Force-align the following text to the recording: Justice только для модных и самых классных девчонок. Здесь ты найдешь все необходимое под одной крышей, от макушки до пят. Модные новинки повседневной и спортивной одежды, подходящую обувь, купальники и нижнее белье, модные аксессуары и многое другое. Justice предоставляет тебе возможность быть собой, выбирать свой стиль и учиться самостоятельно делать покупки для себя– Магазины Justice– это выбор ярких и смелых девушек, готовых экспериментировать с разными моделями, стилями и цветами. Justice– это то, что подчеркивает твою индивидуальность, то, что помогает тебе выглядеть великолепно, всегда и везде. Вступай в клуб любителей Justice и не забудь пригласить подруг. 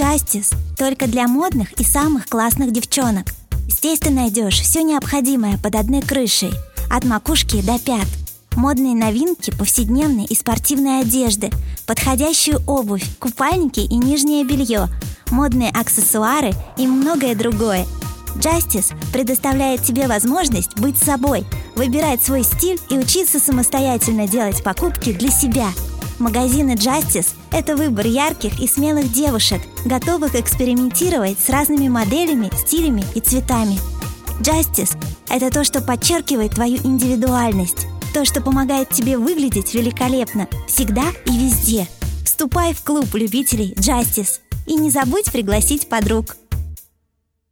Justice 0.00 0.54
только 0.78 1.06
для 1.06 1.28
модных 1.28 1.72
и 1.72 1.84
самых 1.84 2.26
классных 2.26 2.72
девчонок. 2.72 3.34
Здесь 3.68 3.98
ты 3.98 4.08
найдешь 4.08 4.58
все 4.58 4.82
необходимое 4.82 5.58
под 5.58 5.74
одной 5.74 6.00
крышей, 6.00 6.52
от 6.90 7.04
макушки 7.04 7.60
до 7.60 7.78
пят. 7.78 8.06
Модные 8.56 8.94
новинки 8.94 9.50
повседневной 9.50 10.24
и 10.24 10.34
спортивной 10.34 11.02
одежды, 11.02 11.50
подходящую 11.86 12.62
обувь, 12.66 13.04
купальники 13.18 13.80
и 13.80 13.94
нижнее 13.94 14.42
белье, 14.42 14.88
модные 15.30 15.68
аксессуары 15.68 16.54
и 16.78 16.86
многое 16.86 17.34
другое. 17.34 17.86
Justice 18.36 18.94
предоставляет 19.12 19.82
тебе 19.82 20.06
возможность 20.06 20.78
быть 20.78 20.96
собой, 20.96 21.44
выбирать 21.76 22.22
свой 22.22 22.42
стиль 22.42 22.80
и 22.88 22.96
учиться 22.96 23.38
самостоятельно 23.38 24.26
делать 24.26 24.64
покупки 24.64 25.12
для 25.12 25.30
себя– 25.30 25.68
Магазины 26.20 26.72
Justice– 26.72 27.28
это 27.50 27.76
выбор 27.76 28.06
ярких 28.06 28.60
и 28.60 28.68
смелых 28.68 29.10
девушек, 29.10 29.62
готовых 29.86 30.34
экспериментировать 30.34 31.38
с 31.40 31.48
разными 31.48 31.88
моделями, 31.88 32.50
стилями 32.54 33.04
и 33.14 33.20
цветами. 33.20 33.78
Justice– 34.40 34.98
это 35.30 35.50
то, 35.50 35.64
что 35.64 35.80
подчеркивает 35.80 36.54
твою 36.56 36.76
индивидуальность, 36.84 37.86
то, 38.12 38.26
что 38.26 38.42
помогает 38.42 38.90
тебе 38.90 39.16
выглядеть 39.16 39.72
великолепно, 39.72 40.46
всегда 40.68 41.04
и 41.24 41.30
везде. 41.30 41.88
Вступай 42.22 42.74
в 42.74 42.82
клуб 42.82 43.06
любителей 43.14 43.72
Justice 43.78 44.40
и 44.66 44.74
не 44.74 44.90
забудь 44.90 45.32
пригласить 45.32 45.88
подруг. 45.88 46.36